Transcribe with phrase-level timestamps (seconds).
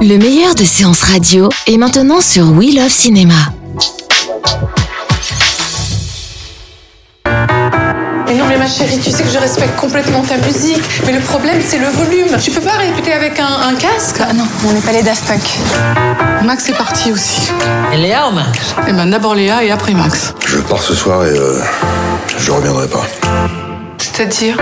[0.00, 3.34] Le meilleur de séances radio est maintenant sur We Love Cinéma.
[7.26, 10.80] Mais non, mais ma chérie, tu sais que je respecte complètement ta musique.
[11.04, 12.36] Mais le problème, c'est le volume.
[12.42, 14.16] Tu peux pas répéter avec un, un casque?
[14.20, 15.42] Ah non, on n'est pas les Daft Punk.
[16.44, 17.50] Max est parti aussi.
[17.92, 20.34] Et Léa ou Max Eh ben, d'abord Léa et après Max.
[20.46, 21.60] Je pars ce soir et euh,
[22.38, 23.04] je reviendrai pas.
[23.98, 24.56] C'est-à-dire?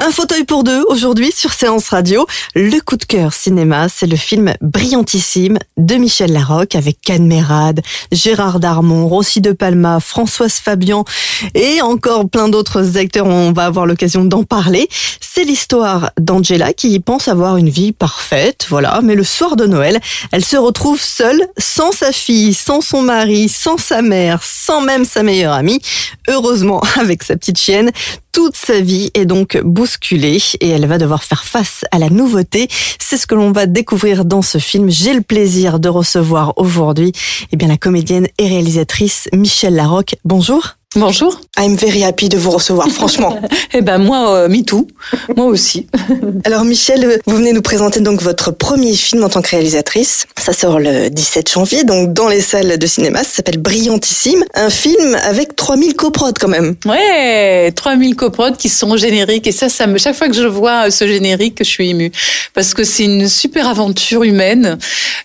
[0.00, 2.24] Un fauteuil pour deux aujourd'hui sur Séance Radio.
[2.54, 7.80] Le coup de cœur cinéma, c'est le film brillantissime de Michel Larocque avec Can Mérade,
[8.12, 11.04] Gérard Darmon, Rossi de Palma, Françoise Fabian
[11.54, 13.26] et encore plein d'autres acteurs.
[13.26, 14.88] On va avoir l'occasion d'en parler.
[15.20, 19.00] C'est l'histoire d'Angela qui pense avoir une vie parfaite, voilà.
[19.02, 23.48] Mais le soir de Noël, elle se retrouve seule, sans sa fille, sans son mari,
[23.48, 25.80] sans sa mère, sans même sa meilleure amie.
[26.28, 27.90] Heureusement, avec sa petite chienne,
[28.32, 29.60] toute sa vie est donc
[30.60, 32.68] et elle va devoir faire face à la nouveauté.
[32.98, 34.90] C'est ce que l'on va découvrir dans ce film.
[34.90, 37.12] J'ai le plaisir de recevoir aujourd'hui
[37.52, 40.16] eh bien, la comédienne et réalisatrice Michel Larocque.
[40.24, 40.77] Bonjour.
[40.96, 41.38] Bonjour.
[41.58, 43.38] I'm very happy de vous recevoir, franchement.
[43.74, 44.88] Eh ben, moi, euh, me too.
[45.36, 45.86] Moi aussi.
[46.44, 50.26] Alors Michel, vous venez nous présenter donc votre premier film en tant que réalisatrice.
[50.38, 53.22] Ça sort le 17 janvier, donc dans les salles de cinéma.
[53.22, 54.42] Ça s'appelle Brillantissime.
[54.54, 56.76] Un film avec 3000 coprods quand même.
[56.86, 59.46] Ouais, 3000 coprods qui sont génériques.
[59.46, 62.10] Et ça, ça me, chaque fois que je vois ce générique, je suis émue.
[62.54, 64.78] Parce que c'est une super aventure humaine.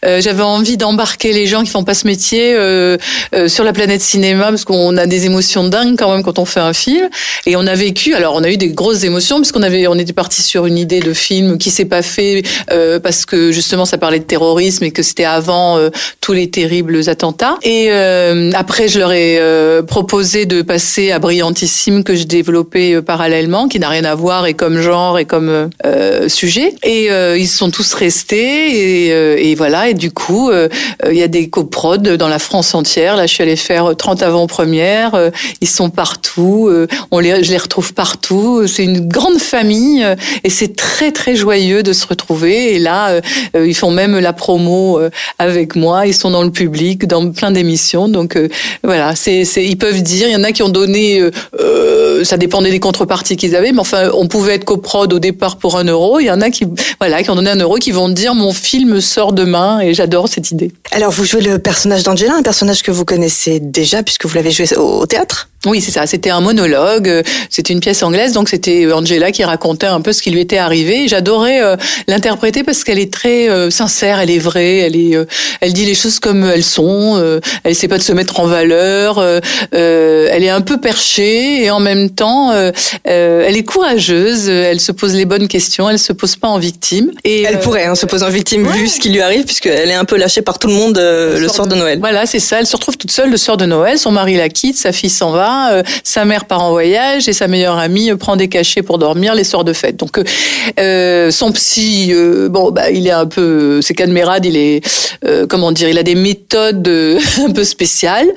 [0.04, 2.98] Euh, J'avais envie d'embarquer les gens qui font pas ce métier euh,
[3.34, 6.46] euh, sur la planète cinéma, parce qu'on a des émotions dingues quand même quand on
[6.46, 7.10] fait un film.
[7.46, 10.14] Et on a vécu, alors on a eu des grosses émotions, puisqu'on avait, on était
[10.14, 13.98] parti sur une idée de film qui s'est pas fait euh, parce que justement ça
[13.98, 15.90] parlait de terrorisme et que c'était avant euh,
[16.22, 17.58] tous les terribles attentats.
[17.62, 22.96] Et euh, après, je leur ai euh, proposé de passer à Brillantissime que je développais
[22.96, 26.74] euh, parallèlement, qui n'a rien à voir et comme genre et comme euh, sujet.
[26.84, 29.90] Et ils sont tous restés et, et voilà.
[29.90, 33.16] Et du coup, il y a des coprods dans la France entière.
[33.16, 35.32] Là, je suis allée faire 30 avant-premières.
[35.62, 36.68] Ils sont partout.
[36.70, 38.68] euh, on les, je les retrouve partout.
[38.68, 42.76] C'est une grande famille euh, et c'est très très joyeux de se retrouver.
[42.76, 43.20] Et là,
[43.56, 45.00] euh, ils font même la promo
[45.40, 46.08] avec moi.
[46.08, 48.08] Ils sont dans le public, dans plein d'émissions.
[48.10, 48.38] Donc
[48.84, 50.28] voilà, c'est, c'est, ils peuvent dire.
[50.28, 51.20] Il y en a qui ont donné.
[51.20, 51.32] euh,
[52.24, 55.78] ça dépendait des contreparties qu'ils avaient, mais enfin, on pouvait être coprod au départ pour
[55.78, 56.20] un euro.
[56.20, 56.66] Il y en a qui,
[57.00, 59.80] voilà, qui ont donné un euro, qui vont dire mon film sort demain.
[59.82, 60.72] Et j'adore cette idée.
[60.92, 64.52] Alors vous jouez le personnage d'Angela, un personnage que vous connaissez déjà puisque vous l'avez
[64.52, 65.50] joué au théâtre?
[65.66, 66.06] Oui, c'est ça.
[66.06, 67.08] C'était un monologue.
[67.08, 70.42] euh, C'était une pièce anglaise, donc c'était Angela qui racontait un peu ce qui lui
[70.42, 71.06] était arrivé.
[71.06, 71.78] Et J'adorais euh,
[72.10, 75.24] l'interpréter parce qu'elle est très euh, sincère, elle est vraie, elle est, euh,
[75.62, 77.16] elle dit les choses comme elles sont.
[77.18, 79.20] euh, elle essaie pas de se mettre en valeur.
[79.20, 79.40] euh,
[79.74, 82.72] euh, elle est un peu perchée et en même temps, euh,
[83.08, 84.48] euh, elle est courageuse.
[84.48, 85.90] euh, Elle se pose les bonnes questions.
[85.90, 87.12] Elle se pose pas en victime.
[87.24, 88.74] Et Elle pourrait hein, se poser en victime ouais.
[88.78, 91.40] vu ce qui lui arrive puisqu'elle est un peu lâchée par tout le monde euh,
[91.40, 92.00] le soir de Noël.
[92.00, 92.60] Voilà, c'est ça.
[92.60, 93.98] Elle se retrouve toute seule le soir de Noël.
[93.98, 97.48] Son mari la quitte, sa fille s'en va, sa mère part en voyage et sa
[97.48, 99.98] meilleure amie prend des cachets pour dormir les soirs de fête.
[99.98, 100.18] Donc,
[100.78, 102.14] son psy,
[102.50, 104.82] bon, bah, il est un peu, c'est Cadmerade, il est,
[105.50, 106.88] comment dire, il a des méthodes
[107.48, 108.28] un peu spéciales.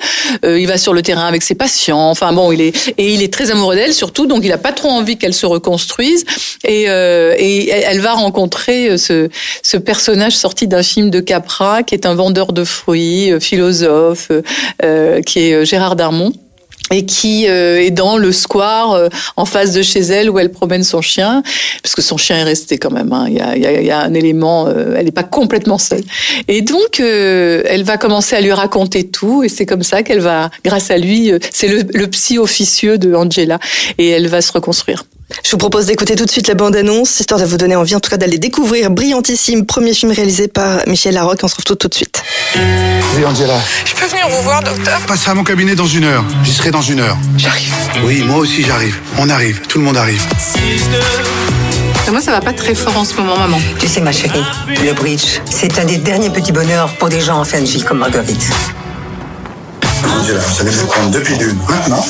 [0.43, 2.09] Il va sur le terrain avec ses patients.
[2.09, 4.89] Enfin bon, il est et il est très amoureux surtout, donc il a pas trop
[4.89, 6.25] envie qu'elle se reconstruise.
[6.63, 9.29] Et, euh, et elle va rencontrer euh, ce,
[9.63, 14.31] ce personnage sorti d'un film de Capra, qui est un vendeur de fruits, euh, philosophe,
[15.25, 16.33] qui est Gérard Darmon
[16.91, 20.51] et qui euh, est dans le square euh, en face de chez elle où elle
[20.51, 21.43] promène son chien,
[21.83, 23.11] parce que son chien est resté quand même.
[23.13, 23.25] hein.
[23.27, 26.03] Il, y a, y a, y a un élément, euh, elle n'est pas complètement seule.
[26.47, 30.21] Et donc, euh, elle va commencer à lui raconter tout, et c'est comme ça qu'elle
[30.21, 33.59] va, grâce à lui, euh, c'est le, le psy officieux de Angela,
[33.97, 35.05] et elle va se reconstruire.
[35.43, 37.99] Je vous propose d'écouter tout de suite la bande-annonce, histoire de vous donner envie en
[37.99, 41.39] tout cas d'aller découvrir Brillantissime, premier film réalisé par Michel Larocque.
[41.43, 42.23] On se retrouve tout, tout de suite.
[42.55, 44.99] Oui, Angela, Je peux venir vous voir, docteur?
[45.01, 46.23] Passez à mon cabinet dans une heure.
[46.43, 47.17] J'y serai dans une heure.
[47.37, 47.73] J'arrive.
[48.05, 48.99] Oui, moi aussi j'arrive.
[49.17, 50.25] On arrive, tout le monde arrive.
[52.09, 53.59] Moi, ça va pas très fort en ce moment, maman.
[53.79, 57.39] Tu sais, ma chérie, le bridge, c'est un des derniers petits bonheurs pour des gens
[57.39, 58.47] en fin de vie comme Marguerite.
[60.05, 62.05] Angela, vous allez vous prendre deux pilules maintenant.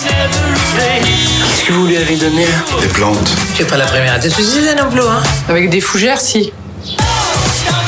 [1.68, 3.30] Que vous lui avez donné là Des plantes.
[3.54, 6.54] Tu es pas la première à te suicider non plus, hein Avec des fougères, si.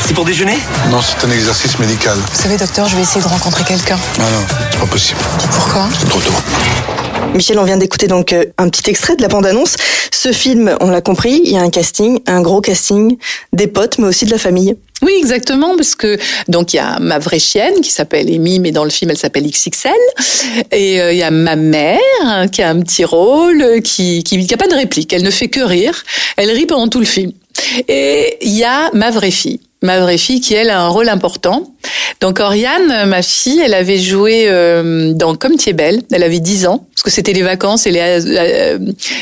[0.06, 0.58] C'est pour déjeuner
[0.90, 2.18] Non, c'est un exercice médical.
[2.18, 3.98] Vous savez, docteur, je vais essayer de rencontrer quelqu'un.
[4.18, 5.20] Ah non, c'est pas possible.
[5.54, 5.88] Pourquoi?
[5.98, 6.34] C'est trop tôt.
[7.34, 9.76] Michel, on vient d'écouter donc euh, un petit extrait de la bande-annonce.
[10.12, 13.18] Ce film, on l'a compris, il y a un casting, un gros casting,
[13.54, 14.76] des potes, mais aussi de la famille.
[15.02, 16.18] Oui, exactement, parce que
[16.50, 19.18] donc il y a ma vraie chienne qui s'appelle Amy, mais dans le film elle
[19.18, 19.92] s'appelle XXL,
[20.72, 22.00] et euh, il y a ma mère
[22.52, 25.48] qui a un petit rôle, qui qui qui a pas de réplique, elle ne fait
[25.48, 26.04] que rire,
[26.36, 27.31] elle rit pendant tout le film.
[27.88, 31.08] Et il y a ma vraie fille, ma vraie fille qui elle a un rôle
[31.08, 31.74] important.
[32.22, 36.42] Donc Oriane, ma fille, elle avait joué euh, dans Comme tu es belle, elle avait
[36.42, 38.78] 10 ans, parce que c'était les vacances, et euh,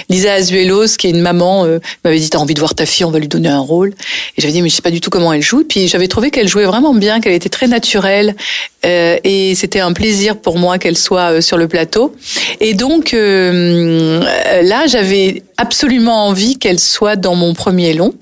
[0.10, 3.06] Lisa Azuelos, qui est une maman, euh, m'avait dit, t'as envie de voir ta fille,
[3.06, 3.90] on va lui donner un rôle.
[4.36, 5.64] Et j'avais dit, mais je sais pas du tout comment elle joue.
[5.64, 8.36] Puis j'avais trouvé qu'elle jouait vraiment bien, qu'elle était très naturelle,
[8.84, 12.16] et c'était un plaisir pour moi qu'elle soit sur le plateau.
[12.62, 18.14] Et donc là, j'avais absolument envie qu'elle soit dans mon premier long,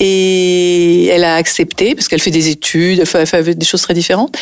[0.00, 4.36] et elle a accepté parce qu'elle fait des études, des choses très différentes,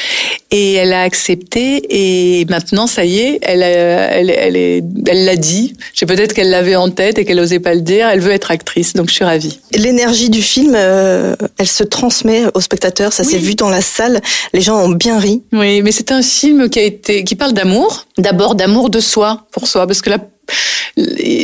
[0.51, 1.83] et elle a accepté.
[1.89, 5.75] Et maintenant, ça y est, elle, a- elle, elle est, elle l'a dit.
[5.95, 8.09] J'ai peut-être qu'elle l'avait en tête et qu'elle osait pas le dire.
[8.09, 9.61] Elle veut être actrice, donc je suis ravie.
[9.75, 13.13] L'énergie du film, euh, elle se transmet aux spectateurs.
[13.13, 14.21] Ça s'est vu dans la salle.
[14.53, 15.43] Les gens ont bien ri.
[15.53, 18.07] Oui, mais c'est un film qui a été, qui parle d'amour.
[18.19, 20.19] D'abord d'amour de soi, pour soi, parce que la,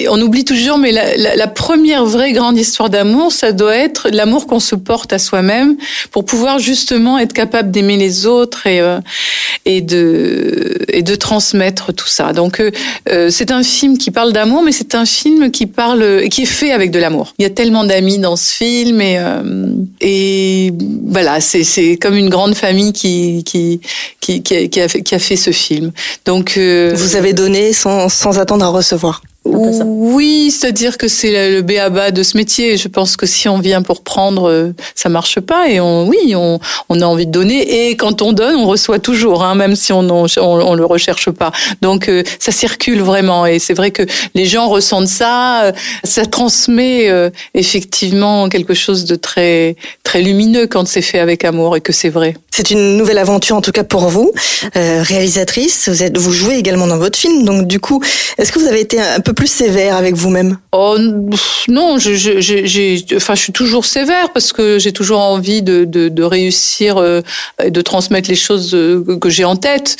[0.08, 4.08] on oublie toujours, mais la, la- la première vraie grande histoire d'amour, ça doit être
[4.12, 5.76] l'amour qu'on se porte à soi-même
[6.10, 8.98] pour pouvoir justement être capable d'aimer les autres et euh,
[9.64, 12.32] et de et de transmettre tout ça.
[12.32, 12.70] Donc euh,
[13.10, 16.46] euh, c'est un film qui parle d'amour, mais c'est un film qui parle qui est
[16.46, 17.34] fait avec de l'amour.
[17.38, 19.42] Il y a tellement d'amis dans ce film et euh,
[20.00, 20.72] et
[21.08, 23.80] voilà, c'est comme une grande famille qui qui
[24.20, 25.92] qui qui a fait ce film.
[26.24, 28.95] Donc euh, Vous avez donné sans, sans attendre à recevoir.
[29.44, 32.76] Oui, c'est-à-dire que c'est le- béaba de ce métier.
[32.76, 35.68] Je pense que si on vient pour prendre, euh, ça marche pas.
[35.68, 36.58] Et on, oui, on,
[36.88, 37.88] on a envie de donner.
[37.88, 41.52] Et quand on donne, on reçoit toujours, hein, même si on on le recherche pas.
[41.80, 43.46] Donc euh, ça circule vraiment.
[43.46, 44.02] Et c'est vrai que
[44.34, 45.62] les gens ressentent ça.
[45.66, 45.72] euh,
[46.02, 47.08] Ça transmet
[47.54, 52.08] effectivement quelque chose de très très lumineux quand c'est fait avec amour et que c'est
[52.10, 52.36] vrai.
[52.56, 54.32] C'est une nouvelle aventure en tout cas pour vous,
[54.76, 55.90] euh, réalisatrice.
[55.90, 58.02] Vous êtes, vous jouez également dans votre film, donc du coup,
[58.38, 60.56] est-ce que vous avez été un peu plus sévère avec vous-même?
[60.72, 60.96] Oh
[61.68, 66.08] non, je, je, enfin, je suis toujours sévère parce que j'ai toujours envie de, de,
[66.08, 67.20] de réussir, euh,
[67.62, 69.98] de transmettre les choses euh, que j'ai en tête.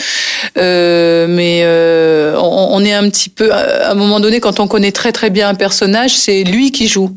[0.59, 4.69] Euh, mais euh, on, on est un petit peu, à un moment donné, quand on
[4.69, 7.11] connaît très très bien un personnage, c'est lui qui joue.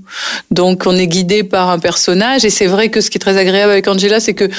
[0.52, 3.38] Donc on est guidé par un personnage et c'est vrai que ce qui est très
[3.38, 4.50] agréable avec Angela, c'est que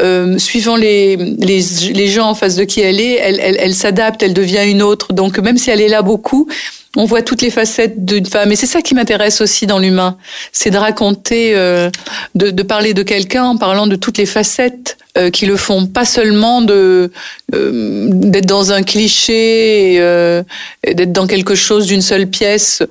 [0.00, 3.74] euh, suivant les, les les gens en face de qui elle est, elle, elle, elle
[3.74, 5.12] s'adapte, elle devient une autre.
[5.12, 6.48] Donc même si elle est là beaucoup
[6.96, 8.52] on voit toutes les facettes d'une femme.
[8.52, 10.16] Et c'est ça qui m'intéresse aussi dans l'humain.
[10.52, 11.90] C'est de raconter, euh,
[12.34, 15.86] de, parler de quelqu'un en parlant de toutes les facettes euh, qui le font.
[15.86, 17.10] Pas seulement de
[17.54, 19.98] euh, d'être dans un cliché,
[20.86, 22.82] d'être dans quelque chose d'une seule pièce.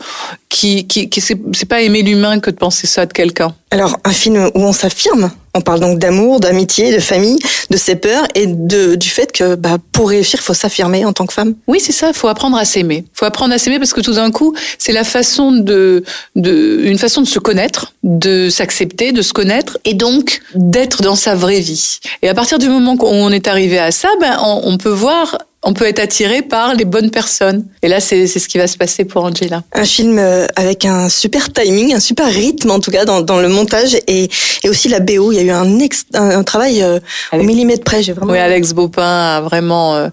[0.53, 3.55] Qui, qui, qui c'est pas aimer l'humain que de penser ça de quelqu'un.
[3.71, 5.31] Alors, un film où on s'affirme.
[5.55, 7.39] On parle donc d'amour, d'amitié, de famille,
[7.71, 11.25] de ses peurs et de, du fait que bah, pour réussir, faut s'affirmer en tant
[11.25, 11.55] que femme.
[11.65, 12.13] Oui, c'est ça.
[12.13, 13.03] Faut apprendre à s'aimer.
[13.15, 16.03] Faut apprendre à s'aimer parce que tout d'un coup, c'est la façon de,
[16.35, 21.15] de, une façon de se connaître, de s'accepter, de se connaître, et donc d'être dans
[21.15, 21.97] sa vraie vie.
[22.21, 24.89] Et à partir du moment où on est arrivé à ça, ben on, on peut
[24.89, 25.39] voir.
[25.63, 27.65] On peut être attiré par les bonnes personnes.
[27.81, 29.63] Et là, c'est c'est ce qui va se passer pour Angela.
[29.73, 33.39] Un film euh, avec un super timing, un super rythme en tout cas dans, dans
[33.39, 34.29] le montage et,
[34.63, 35.31] et aussi la BO.
[35.31, 36.99] Il y a eu un, ex, un, un travail euh,
[37.31, 38.03] au millimètre près.
[38.03, 38.33] J'ai vraiment.
[38.33, 40.09] Oui, Alex Baupin a vraiment euh,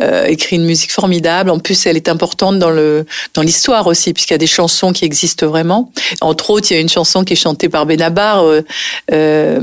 [0.00, 1.50] euh, écrit une musique formidable.
[1.50, 4.92] En plus, elle est importante dans le dans l'histoire aussi, puisqu'il y a des chansons
[4.92, 5.90] qui existent vraiment.
[6.20, 8.62] Entre autres, il y a une chanson qui est chantée par Benabar euh,
[9.12, 9.60] euh,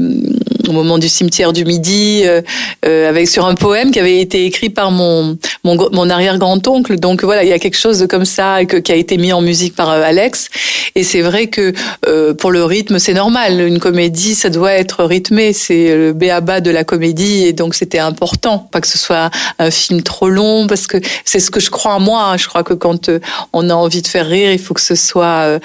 [0.67, 2.41] au moment du cimetière du Midi, euh,
[2.85, 6.97] euh, avec sur un poème qui avait été écrit par mon mon, mon arrière-grand-oncle.
[6.99, 9.33] Donc voilà, il y a quelque chose de comme ça que, qui a été mis
[9.33, 10.49] en musique par euh, Alex.
[10.95, 11.73] Et c'est vrai que
[12.07, 13.59] euh, pour le rythme, c'est normal.
[13.61, 15.53] Une comédie, ça doit être rythmé.
[15.53, 19.29] C'est le béaba de la comédie, et donc c'était important, pas que ce soit
[19.59, 22.29] un film trop long, parce que c'est ce que je crois moi.
[22.31, 22.37] hein.
[22.37, 23.19] Je crois que quand euh,
[23.53, 25.59] on a envie de faire rire, il faut que ce soit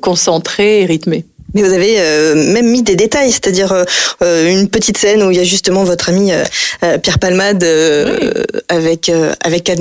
[0.00, 1.24] concentré et rythmé.
[1.54, 3.84] Mais vous avez euh, même mis des détails, c'est-à-dire
[4.22, 6.30] euh, une petite scène où il y a justement votre ami
[7.02, 7.64] Pierre Palmade
[8.68, 9.10] avec
[9.42, 9.72] avec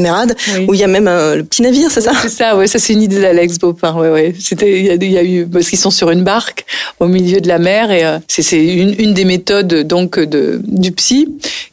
[0.67, 2.93] où il y a même le petit navire, c'est ça C'est ça, ouais, ça c'est
[2.93, 4.33] une idée d'Alex Beaupin, ouais, ouais.
[4.39, 6.65] C'était, il y, a, y a eu parce qu'ils sont sur une barque
[6.99, 10.91] au milieu de la mer et c'est c'est une, une des méthodes donc de du
[10.93, 11.27] psy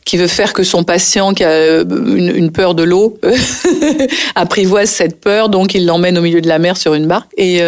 [0.04, 3.18] qui veut faire que son patient qui a une, une peur de l'eau
[4.34, 7.60] apprivoise cette peur, donc il l'emmène au milieu de la mer sur une barque et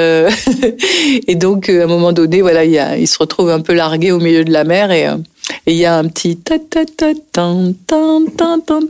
[1.28, 4.53] et donc à un moment il, il se retrouve un peu largué au milieu de
[4.53, 5.07] la mer et
[5.67, 8.81] et il y a un petit ta ta ta tan tan tan tan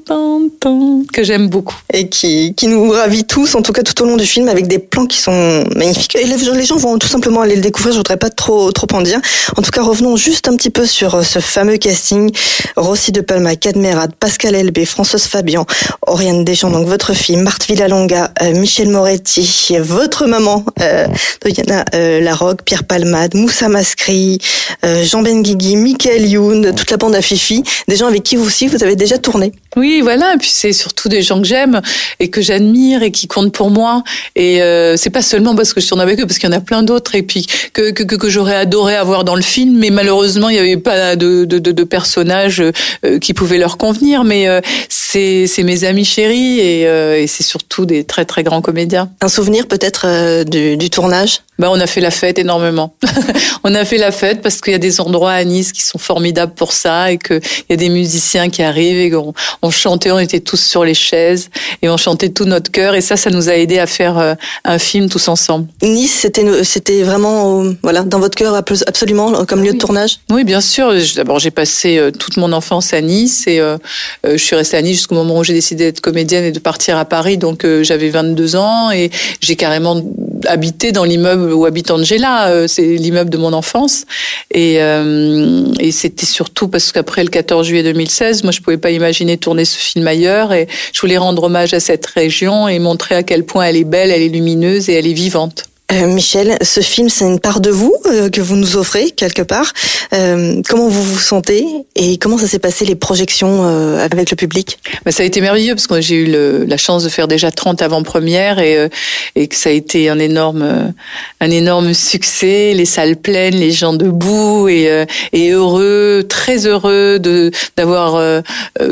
[0.61, 1.77] tan que j'aime beaucoup.
[1.93, 4.67] Et qui, qui nous ravit tous, en tout cas tout au long du film, avec
[4.67, 6.17] des plans qui sont magnifiques.
[6.17, 9.03] Et les gens vont tout simplement aller le découvrir, je voudrais pas trop, trop en
[9.03, 9.21] dire.
[9.57, 12.31] En tout cas, revenons juste un petit peu sur euh, ce fameux casting.
[12.77, 15.67] Rossi de Palma, Cadmerade, Pascal Elbé, Françoise Fabian,
[16.07, 21.07] Oriane Deschamps, donc votre fille, Marthe Villalonga, euh, Michel Moretti, votre maman, euh,
[21.45, 24.39] Diana euh, Larocque, Pierre Palmade, Moussa Mascri,
[24.85, 26.27] euh, Jean Benguigui, Michael
[26.73, 29.53] Toute la bande à Fifi, des gens avec qui vous aussi vous avez déjà tourné.
[29.77, 30.35] Oui, voilà.
[30.35, 31.81] Et puis c'est surtout des gens que j'aime
[32.21, 34.03] et que j'admire et qui comptent pour moi.
[34.35, 36.57] Et euh, c'est pas seulement parce que je tourne avec eux, parce qu'il y en
[36.57, 39.79] a plein d'autres et puis que que, que, que j'aurais adoré avoir dans le film,
[39.79, 42.63] mais malheureusement il n'y avait pas de, de, de, de personnages
[43.05, 44.25] euh, qui pouvaient leur convenir.
[44.25, 48.43] Mais euh, c'est c'est mes amis chéris et, euh, et c'est surtout des très très
[48.43, 49.11] grands comédiens.
[49.21, 51.41] Un souvenir peut-être euh, du, du tournage?
[51.59, 52.95] Ben, on a fait la fête énormément.
[53.65, 55.99] on a fait la fête parce qu'il y a des endroits à Nice qui sont
[55.99, 59.33] formidables pour ça et qu'il y a des musiciens qui arrivent et qu'on
[59.63, 61.49] on chantait, on était tous sur les chaises
[61.83, 64.35] et on chantait tout notre cœur et ça, ça nous a aidé à faire euh,
[64.65, 65.67] un film tous ensemble.
[65.83, 70.19] Nice, c'était c'était vraiment voilà dans votre cœur absolument comme lieu de tournage?
[70.31, 70.93] Oui, bien sûr.
[71.17, 73.79] D'abord, j'ai passé euh, toute mon enfance à Nice et euh,
[74.25, 76.99] je suis restée à Nice jusqu'au moment où j'ai décidé d'être comédienne et de partir
[76.99, 77.39] à Paris.
[77.39, 79.11] Donc j'avais 22 ans et
[79.41, 80.03] j'ai carrément
[80.47, 84.05] habité dans l'immeuble où habite Angela, c'est l'immeuble de mon enfance.
[84.51, 88.91] Et, euh, et c'était surtout parce qu'après le 14 juillet 2016, moi je pouvais pas
[88.91, 93.15] imaginer tourner ce film ailleurs et je voulais rendre hommage à cette région et montrer
[93.15, 95.65] à quel point elle est belle, elle est lumineuse et elle est vivante.
[95.93, 99.43] Euh, Michel, ce film, c'est une part de vous euh, que vous nous offrez quelque
[99.43, 99.73] part.
[100.13, 101.65] Euh, comment vous vous sentez
[101.95, 103.63] et comment ça s'est passé les projections
[103.99, 104.81] avec le public?
[105.05, 107.83] Bah, Ça a été merveilleux parce que j'ai eu la chance de faire déjà 30
[107.83, 108.89] avant-premières et,
[109.37, 110.93] que ça a été un énorme,
[111.41, 112.73] un énorme succès.
[112.75, 118.43] Les salles pleines, les gens debout et, et heureux, très heureux de d'avoir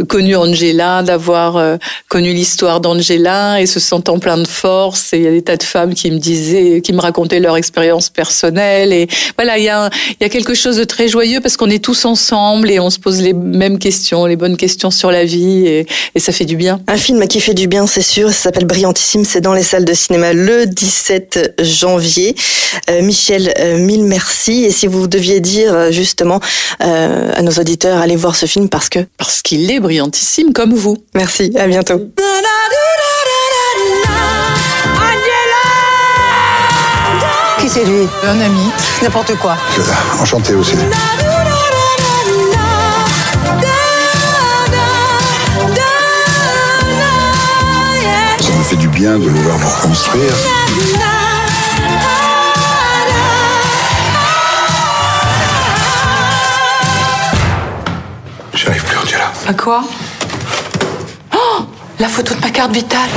[0.08, 5.12] connu Angela, d'avoir connu l'histoire d'Angela et se sentant plein de force.
[5.12, 7.56] Et il y a des tas de femmes qui me disaient qui me racontaient leur
[7.56, 8.92] expérience personnelle.
[8.92, 11.70] Et voilà, il y a, il y a quelque chose de très joyeux parce qu'on
[11.70, 15.24] est tous ensemble et on se pose les mêmes questions, les bonnes questions sur la
[15.24, 16.80] vie et, et ça fait du bien.
[16.86, 18.28] Un film qui fait du bien, c'est sûr.
[18.28, 19.24] Ça s'appelle Brillantissime.
[19.24, 22.36] C'est dans les salles de cinéma le 17 janvier.
[22.90, 24.64] Euh, Michel, euh, mille merci.
[24.64, 26.40] Et si vous deviez dire euh, justement
[26.82, 30.74] euh, à nos auditeurs, allez voir ce film parce que parce qu'il est brillantissime comme
[30.74, 30.98] vous.
[31.14, 31.52] Merci.
[31.56, 32.10] À bientôt.
[37.58, 38.70] Qui c'est lui Un ami.
[39.02, 39.56] N'importe quoi.
[40.20, 40.76] Enchanté aussi.
[48.40, 50.34] Ça me fait du bien de le voir vous reconstruire.
[58.54, 59.32] J'arrive plus, Angela.
[59.48, 59.84] À quoi
[61.34, 61.66] Oh
[61.98, 63.10] La photo de ma carte vitale.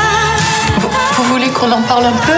[1.26, 2.32] Vous, voulez qu'on en parle un peu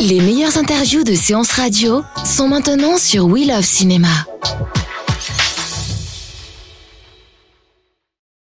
[0.00, 4.08] Les meilleures interviews de séances radio sont maintenant sur We Love Cinéma.